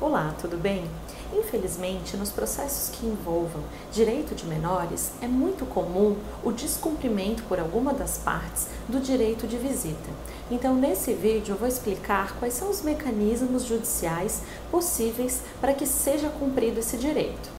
[0.00, 0.88] Olá, tudo bem?
[1.32, 7.92] Infelizmente, nos processos que envolvam direito de menores, é muito comum o descumprimento por alguma
[7.92, 10.08] das partes do direito de visita.
[10.52, 16.28] Então, nesse vídeo, eu vou explicar quais são os mecanismos judiciais possíveis para que seja
[16.28, 17.50] cumprido esse direito.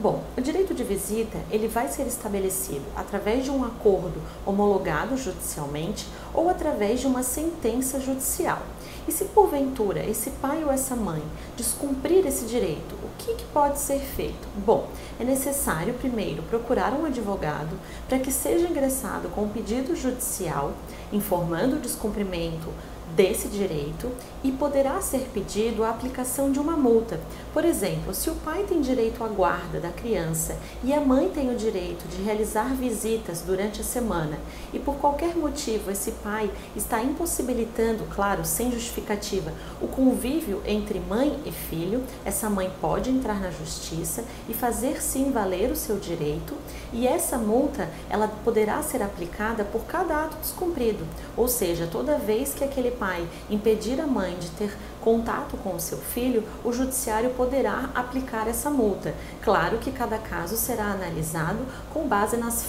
[0.00, 6.06] Bom, o direito de visita ele vai ser estabelecido através de um acordo homologado judicialmente
[6.32, 8.62] ou através de uma sentença judicial.
[9.08, 11.20] E se porventura esse pai ou essa mãe
[11.56, 14.46] descumprir esse direito, o que, que pode ser feito?
[14.64, 14.86] Bom,
[15.18, 17.76] é necessário primeiro procurar um advogado
[18.08, 20.74] para que seja ingressado com um pedido judicial
[21.12, 22.68] informando o descumprimento
[23.14, 24.10] desse direito
[24.42, 27.20] e poderá ser pedido a aplicação de uma multa.
[27.52, 31.50] Por exemplo, se o pai tem direito à guarda da criança e a mãe tem
[31.50, 34.38] o direito de realizar visitas durante a semana
[34.72, 41.40] e por qualquer motivo esse pai está impossibilitando, claro, sem justificativa, o convívio entre mãe
[41.44, 46.54] e filho, essa mãe pode entrar na justiça e fazer sim valer o seu direito
[46.92, 51.04] e essa multa ela poderá ser aplicada por cada ato descumprido,
[51.36, 55.80] ou seja, toda vez que aquele pai impedir a mãe de ter contato com o
[55.80, 59.14] seu filho, o judiciário poderá aplicar essa multa.
[59.42, 62.66] Claro que cada caso será analisado com base nas,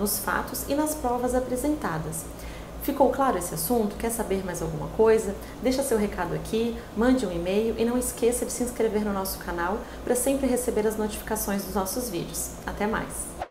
[0.00, 2.24] nos fatos e nas provas apresentadas.
[2.82, 3.96] Ficou claro esse assunto?
[3.96, 5.34] Quer saber mais alguma coisa?
[5.60, 9.38] Deixa seu recado aqui, mande um e-mail e não esqueça de se inscrever no nosso
[9.40, 12.50] canal para sempre receber as notificações dos nossos vídeos.
[12.64, 13.45] Até mais!